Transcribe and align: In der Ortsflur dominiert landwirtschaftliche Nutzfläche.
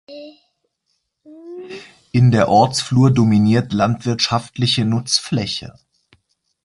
In 2.11 2.31
der 2.31 2.47
Ortsflur 2.47 3.11
dominiert 3.13 3.71
landwirtschaftliche 3.71 4.83
Nutzfläche. 4.83 5.75